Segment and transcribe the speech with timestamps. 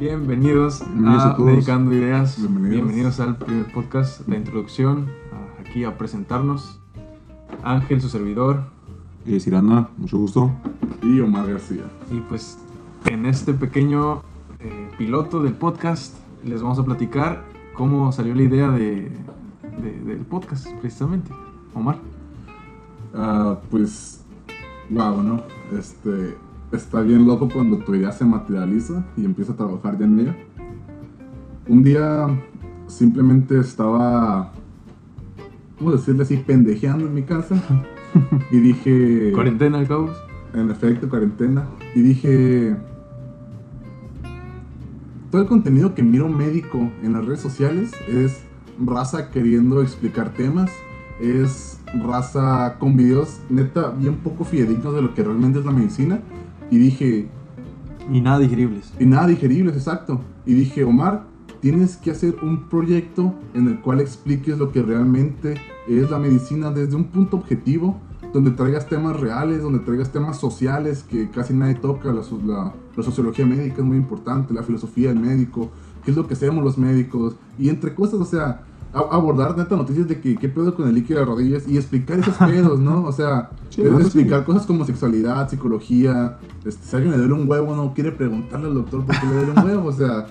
[0.00, 1.36] Bienvenidos, Bienvenidos a.
[1.38, 2.36] Dedicando Ideas.
[2.40, 3.20] Bienvenidos.
[3.20, 6.80] al primer podcast, la introducción, a- aquí a presentarnos.
[7.62, 8.62] Ángel, su servidor.
[9.26, 10.50] Eh, Ciranda, mucho gusto.
[11.02, 11.84] y Omar García.
[12.10, 12.58] Y pues
[13.06, 14.22] en este pequeño
[14.60, 16.14] eh, piloto del podcast
[16.44, 19.10] les vamos a platicar cómo salió la idea de,
[19.82, 21.30] de- del podcast, precisamente.
[21.74, 21.98] Omar.
[23.14, 24.24] Ah, pues,
[24.88, 25.42] wow, ¿no?
[25.78, 26.34] Este,
[26.72, 30.36] está bien loco cuando tu idea se materializa y empieza a trabajar ya en ella.
[31.68, 32.26] Un día
[32.86, 34.52] simplemente estaba,
[35.78, 36.36] ¿cómo decirle así?
[36.36, 37.56] Pendejeando en mi casa
[38.50, 39.32] y dije...
[39.32, 40.10] Cuarentena al cabo.
[40.54, 41.66] En efecto, cuarentena.
[41.94, 42.76] Y dije.
[45.30, 48.42] Todo el contenido que miro médico en las redes sociales es
[48.84, 50.70] raza queriendo explicar temas.
[51.20, 56.20] Es raza con videos neta bien poco fidedignos de lo que realmente es la medicina.
[56.70, 57.28] Y dije.
[58.12, 58.92] Y nada digeribles.
[58.98, 60.20] Y nada digeribles, exacto.
[60.46, 61.26] Y dije, Omar,
[61.60, 65.54] tienes que hacer un proyecto en el cual expliques lo que realmente
[65.88, 68.00] es la medicina desde un punto objetivo,
[68.32, 72.12] donde traigas temas reales, donde traigas temas sociales que casi nadie toca.
[72.12, 75.70] La, la- la sociología médica es muy importante, la filosofía del médico,
[76.04, 80.08] qué es lo que hacemos los médicos, y entre cosas, o sea, abordar neta noticias
[80.08, 83.04] de que qué pedo con el líquido de las rodillas y explicar esos pedos, ¿no?
[83.04, 87.76] O sea, Sí, explicar cosas como sexualidad, psicología, este, si alguien le duele un huevo,
[87.76, 90.26] no quiere preguntarle al doctor por qué le duele un huevo, o sea,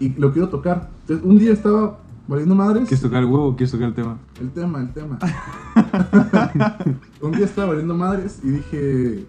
[0.00, 0.88] y lo quiero tocar.
[1.02, 2.88] Entonces, un día estaba valiendo madres.
[2.88, 4.16] ¿Quieres tocar el huevo o quieres tocar el tema?
[4.40, 5.18] El tema, el tema.
[7.20, 9.26] un día estaba valiendo madres y dije,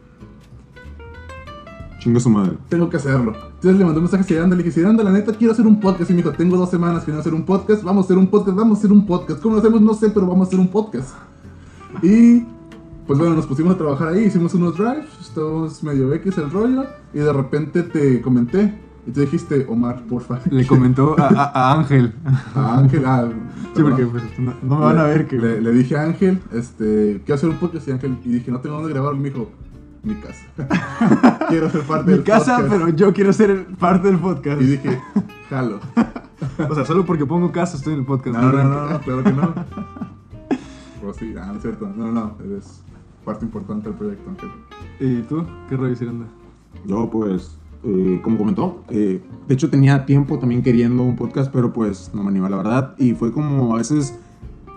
[1.99, 2.53] Chinga su madre.
[2.69, 3.33] tengo que hacerlo.
[3.59, 5.81] Entonces le mandé un mensaje a Ciranda, le dije, Ciranda, la neta quiero hacer un
[5.81, 6.09] podcast.
[6.09, 8.27] Y me dijo, tengo dos semanas que no hacer un podcast, vamos a hacer un
[8.27, 9.41] podcast, vamos a hacer un podcast.
[9.41, 9.81] ¿Cómo lo hacemos?
[9.81, 11.09] No sé, pero vamos a hacer un podcast.
[12.01, 12.45] Y
[13.05, 16.85] pues bueno, nos pusimos a trabajar ahí, hicimos unos drives, estábamos medio X el rollo,
[17.13, 20.39] y de repente te comenté, y te dijiste, Omar, porfa.
[20.51, 22.13] Le comentó a, a- a Ángel.
[22.55, 23.27] A Ángel, ah,
[23.75, 25.37] Sí, porque pues, no, no me van a ver que...
[25.37, 28.59] Le, le dije a Ángel, este, quiero hacer un podcast y Ángel, y dije, no
[28.61, 29.49] tengo dónde grabar, y me dijo,
[30.03, 30.45] mi casa.
[31.49, 32.71] quiero ser parte Mi del casa, podcast.
[32.71, 34.61] pero yo quiero ser parte del podcast.
[34.61, 35.01] Y dije,
[35.49, 35.79] jalo.
[36.69, 38.37] O sea, solo porque pongo casa estoy en el podcast.
[38.37, 39.53] No, no, no, no, claro que no.
[41.01, 41.91] Pues sí, ah, no es cierto.
[41.95, 42.81] No, no, no, eres
[43.25, 44.49] parte importante del proyecto, Ángel.
[44.99, 45.45] ¿Y tú?
[45.67, 46.27] ¿Qué rollo Ciranda?
[46.85, 51.73] Yo, pues, eh, como comentó, eh, de hecho tenía tiempo también queriendo un podcast, pero
[51.73, 52.95] pues no me animaba, la verdad.
[52.97, 54.17] Y fue como a veces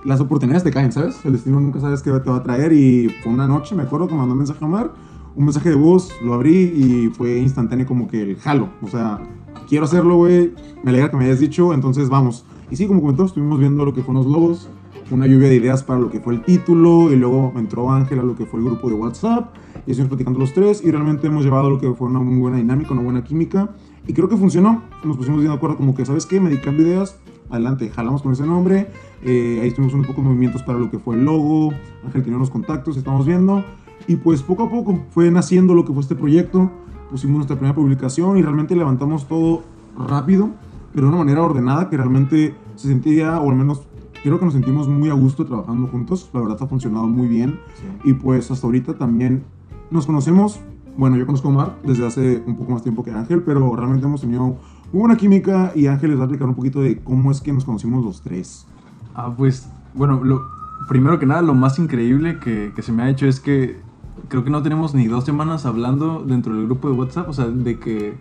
[0.04, 1.24] las oportunidades te caen, ¿sabes?
[1.24, 2.72] El destino nunca sabes qué te va a traer.
[2.72, 4.92] Y fue una noche, me acuerdo que mandó un mensaje a Omar,
[5.34, 8.70] un mensaje de voz, lo abrí y fue instantáneo como que el jalo.
[8.82, 9.20] O sea,
[9.68, 10.52] quiero hacerlo, güey.
[10.82, 12.44] Me alegra que me hayas dicho, entonces vamos.
[12.70, 14.68] Y sí, como comentó, estuvimos viendo lo que fueron los logos,
[15.10, 18.22] una lluvia de ideas para lo que fue el título, y luego entró Ángel a
[18.22, 19.54] lo que fue el grupo de WhatsApp,
[19.86, 22.56] y estuvimos platicando los tres, y realmente hemos llevado lo que fue una muy buena
[22.56, 23.74] dinámica, una buena química,
[24.06, 24.82] y creo que funcionó.
[25.04, 26.40] Nos pusimos bien de acuerdo, como que, ¿sabes qué?
[26.40, 27.18] Medicando ideas,
[27.50, 28.88] adelante, jalamos con ese nombre.
[29.22, 31.74] eh, ahí estuvimos un poco de movimientos para lo que fue el logo,
[32.06, 33.62] Ángel tenía unos contactos, estamos viendo,
[34.06, 36.70] y pues poco a poco fue naciendo lo que fue este proyecto.
[37.10, 39.62] Pusimos nuestra primera publicación y realmente levantamos todo
[39.98, 40.50] rápido,
[40.94, 43.82] pero de una manera ordenada que realmente se sentía, o al menos
[44.22, 46.30] creo que nos sentimos muy a gusto trabajando juntos.
[46.32, 47.58] La verdad ha funcionado muy bien.
[48.04, 49.44] Y pues hasta ahorita también
[49.90, 50.60] nos conocemos.
[50.96, 54.06] Bueno, yo conozco a Omar desde hace un poco más tiempo que Ángel, pero realmente
[54.06, 54.56] hemos tenido
[54.92, 57.52] muy buena química y Ángel les va a explicar un poquito de cómo es que
[57.52, 58.66] nos conocimos los tres.
[59.14, 60.42] Ah, pues, bueno, lo,
[60.88, 63.80] primero que nada, lo más increíble que, que se me ha hecho es que
[64.28, 67.46] creo que no tenemos ni dos semanas hablando dentro del grupo de WhatsApp, o sea,
[67.46, 68.14] de que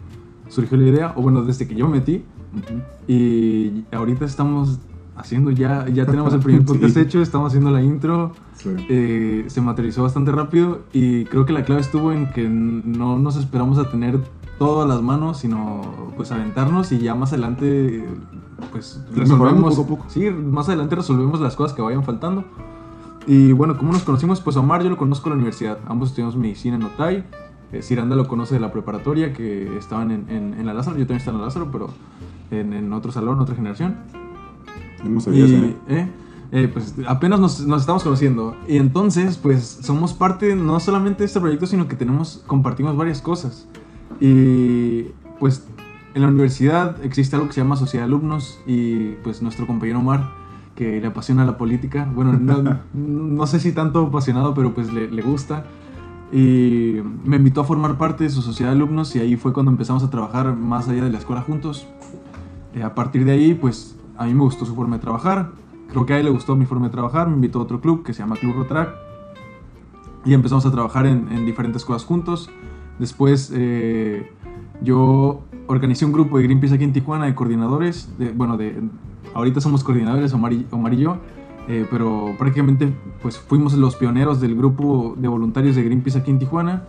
[0.50, 2.24] surgió la idea, o bueno, desde que yo me metí,
[3.08, 4.80] y ahorita estamos
[5.16, 7.00] haciendo ya, ya tenemos el primer podcast Sí.
[7.00, 8.70] hecho, estamos haciendo la intro, Sí.
[8.90, 13.36] eh, se materializó bastante rápido y creo que la clave estuvo en que no nos
[13.36, 14.20] esperamos a tener
[14.60, 15.82] todo a las manos, sino
[16.16, 18.06] pues aventarnos y ya más adelante
[18.72, 20.10] pues resolvemos, poco a poco.
[20.10, 22.44] sí, más adelante resolvemos las cosas que vayan faltando.
[23.28, 24.42] Y bueno, ¿cómo nos conocimos?
[24.42, 27.24] Pues Omar yo lo conozco en la universidad, ambos estudiamos medicina en Otay,
[27.72, 31.04] eh, Ciranda lo conoce de la preparatoria que estaban en, en, en la Lázaro, yo
[31.04, 31.90] también estaba en la Lázaro, pero
[32.50, 33.96] en, en otro salón, otra generación.
[35.04, 36.10] No sabía Y, eh,
[36.52, 38.56] eh, pues apenas nos, nos estamos conociendo.
[38.68, 43.22] Y entonces, pues somos parte no solamente de este proyecto, sino que tenemos, compartimos varias
[43.22, 43.68] cosas.
[44.20, 45.04] Y
[45.40, 45.66] pues
[46.14, 50.00] en la universidad existe algo que se llama Sociedad de Alumnos y pues nuestro compañero
[50.00, 50.30] Omar,
[50.76, 55.10] que le apasiona la política, bueno, no, no sé si tanto apasionado, pero pues le,
[55.10, 55.66] le gusta.
[56.32, 59.72] Y me invitó a formar parte de su sociedad de alumnos y ahí fue cuando
[59.72, 61.88] empezamos a trabajar más allá de la escuela juntos.
[62.74, 65.52] Eh, a partir de ahí, pues a mí me gustó su forma de trabajar.
[65.90, 67.28] Creo que a él le gustó mi forma de trabajar.
[67.28, 68.96] Me invitó a otro club que se llama Club Rotrac.
[70.24, 72.50] Y empezamos a trabajar en, en diferentes cosas juntos.
[72.98, 74.32] Después, eh,
[74.82, 78.82] yo organicé un grupo de Greenpeace aquí en Tijuana de coordinadores, de, bueno, de,
[79.34, 81.18] ahorita somos coordinadores, Omar y, yo,
[81.68, 86.40] eh, pero prácticamente pues fuimos los pioneros del grupo de voluntarios de Greenpeace aquí en
[86.40, 86.84] Tijuana.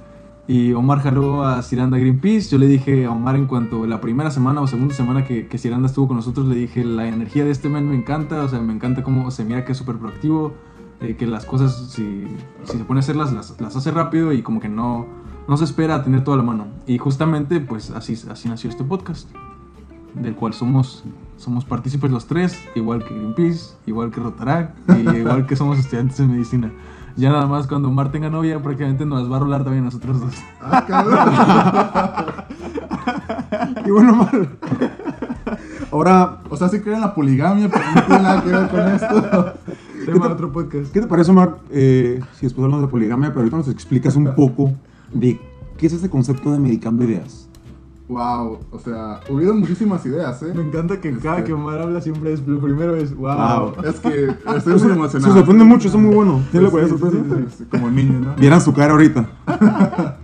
[0.49, 2.51] Y Omar jaló a Ciranda Greenpeace.
[2.51, 5.57] Yo le dije a Omar en cuanto la primera semana o segunda semana que, que
[5.57, 8.61] Ciranda estuvo con nosotros, le dije, la energía de este men me encanta, o sea,
[8.61, 10.55] me encanta cómo se mira que es súper proactivo,
[11.01, 12.25] eh, que las cosas, si,
[12.65, 15.07] si se pone a hacerlas, las, las hace rápido y como que no,
[15.49, 16.67] no se espera a tener toda la mano.
[16.87, 19.31] Y justamente, pues así, así nació este podcast,
[20.15, 21.05] del cual somos,
[21.37, 26.19] somos partícipes los tres, igual que Greenpeace, igual que Rotarac, y igual que somos estudiantes
[26.19, 26.73] de medicina.
[27.17, 30.35] Ya nada más cuando Omar tenga novia, prácticamente nos va a rolar también nosotros dos.
[30.63, 32.37] Ah,
[33.85, 34.49] Y bueno, Omar.
[35.91, 38.81] Ahora, O sea, sí creen en la poligamia, pero no tiene nada que ver con
[38.81, 39.55] esto.
[40.07, 40.93] Tema de otro podcast.
[40.93, 41.59] ¿qué te parece, Omar?
[41.71, 44.73] Eh, si después hablamos de poligamia, pero ahorita nos explicas un poco
[45.13, 45.39] de
[45.77, 47.49] qué es ese concepto de medicando ideas.
[48.13, 50.53] Wow, o sea, hubieron muchísimas ideas, ¿eh?
[50.55, 51.47] Me encanta que cada Este.
[51.47, 53.73] que Omar habla siempre es lo primero es wow.
[53.83, 55.35] Es que estoy muy Se emocionado.
[55.35, 56.43] sorprende mucho, eso es muy bueno.
[56.51, 58.35] Tiene la Sí, sí, sí, Como niño, ¿no?
[58.35, 59.27] Vieran su cara ahorita.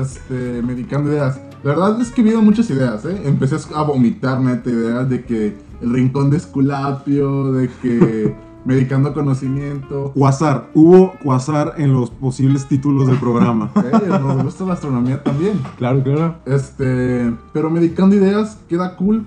[0.00, 1.40] este, medicando ideas.
[1.62, 3.22] La verdad es que vieron muchas ideas, ¿eh?
[3.24, 10.12] Empecé a vomitar neta ideas de que el rincón de Esculapio, de que medicando conocimiento.
[10.12, 10.70] Quasar.
[10.74, 13.70] Hubo Quasar en los posibles títulos del programa.
[13.82, 15.60] Eh, nos gusta la astronomía también.
[15.76, 16.36] Claro, claro.
[16.46, 19.26] Este, pero medicando ideas queda cool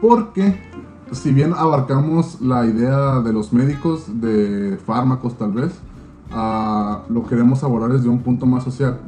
[0.00, 0.60] porque
[1.12, 5.72] si bien abarcamos la idea de los médicos, de fármacos tal vez,
[6.32, 8.98] ah, lo queremos abordar desde un punto más social.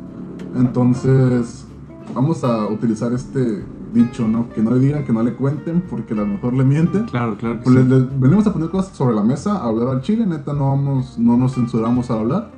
[0.56, 1.66] Entonces,
[2.18, 4.48] vamos a utilizar este dicho, ¿no?
[4.50, 7.04] Que no le digan, que no le cuenten, porque a lo mejor le mienten.
[7.04, 7.58] Claro, claro.
[7.58, 7.82] que Pues sí.
[7.84, 10.68] le- le- venimos a poner cosas sobre la mesa, a hablar al chile, neta, no,
[10.68, 12.50] vamos, no nos censuramos al hablar.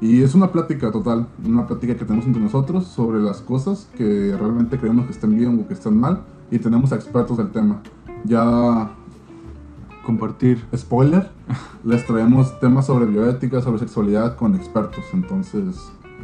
[0.00, 4.34] Y es una plática total, una plática que tenemos entre nosotros sobre las cosas que
[4.38, 6.22] realmente creemos que estén bien o que estén mal.
[6.50, 7.82] Y tenemos a expertos del tema.
[8.24, 8.90] Ya,
[10.06, 10.64] Compartir.
[10.74, 11.30] spoiler,
[11.84, 15.04] les traemos temas sobre bioética, sobre sexualidad con expertos.
[15.12, 15.76] Entonces,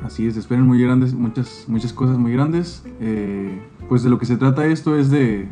[0.05, 2.85] Así es, esperen muy grandes, muchas, muchas cosas muy grandes.
[3.01, 5.49] Eh, pues de lo que se trata esto es de,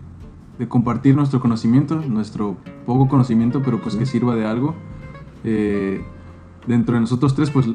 [0.59, 2.57] de compartir nuestro conocimiento, nuestro
[2.87, 4.75] poco conocimiento, pero pues que sirva de algo.
[5.45, 6.03] Eh,
[6.67, 7.67] dentro de nosotros tres, pues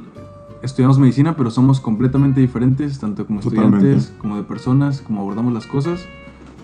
[0.62, 3.77] estudiamos medicina, pero somos completamente diferentes, tanto como Totalmente.
[3.77, 6.06] estudiantes, como de personas, como abordamos las cosas.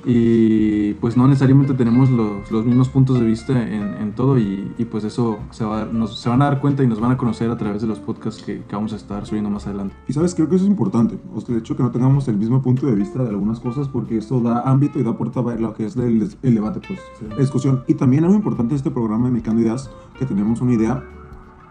[0.07, 4.72] Y pues no necesariamente tenemos los, los mismos puntos de vista en, en todo y,
[4.78, 7.12] y, pues eso se, va a nos, se van a dar cuenta y nos van
[7.12, 9.96] a conocer a través de los podcasts que, que vamos a estar subiendo más adelante.
[10.07, 11.18] Y sabes, creo que eso es importante.
[11.34, 13.88] O sea, de hecho, que no tengamos el mismo punto de vista de algunas cosas,
[13.88, 17.00] porque eso da ámbito y da puerta a lo que es el, el debate, pues,
[17.19, 17.25] Sí.
[17.28, 17.84] la discusión.
[17.88, 21.04] Y también algo importante de este programa de Mecando Ideas, que tenemos una idea,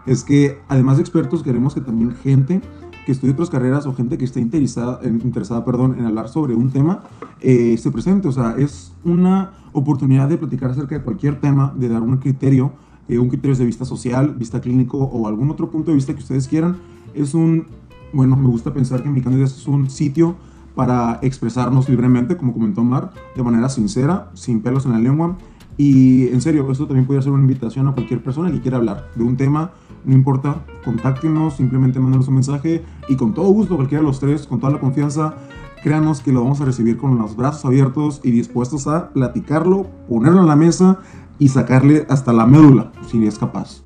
[0.05, 2.61] es que además de expertos, queremos que también gente
[3.05, 6.55] que estudie otras carreras o gente que esté interesada, en, interesada perdón, en hablar sobre
[6.55, 7.03] un tema,
[7.41, 8.27] eh, se presente.
[8.27, 12.73] O sea, es una oportunidad de platicar acerca de cualquier tema, de dar un criterio,
[13.07, 16.19] eh, un criterio de vista social, vista clínico o algún otro punto de vista que
[16.19, 16.77] ustedes quieran.
[17.13, 17.67] Es un,
[18.11, 20.35] bueno, me gusta pensar que Mecando Ideas es un sitio
[20.73, 25.37] para expresarnos libremente, como comentó Omar, de manera sincera, sin pelos en la lengua.
[25.77, 29.09] Y en serio, esto también puede ser una invitación a cualquier persona que quiera hablar
[29.15, 29.71] de un tema,
[30.05, 34.47] no importa, contáctenos, simplemente mándanos un mensaje y con todo gusto, cualquiera de los tres,
[34.47, 35.35] con toda la confianza,
[35.83, 40.41] créanos que lo vamos a recibir con los brazos abiertos y dispuestos a platicarlo, ponerlo
[40.41, 40.99] en la mesa
[41.37, 43.83] y sacarle hasta la médula, si es capaz.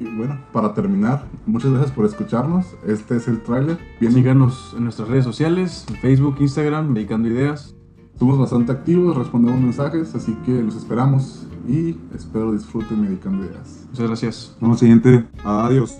[0.00, 2.66] y bueno, para terminar, muchas gracias por escucharnos.
[2.86, 3.78] Este es el tráiler.
[4.00, 7.75] Síganos en nuestras redes sociales, Facebook, Instagram, Medicando Ideas.
[8.18, 13.86] Somos bastante activos, respondemos mensajes, así que los esperamos y espero disfruten Medicando Ideas.
[13.90, 14.56] Muchas gracias.
[14.60, 15.26] Vamos, siguiente.
[15.44, 15.98] Adiós.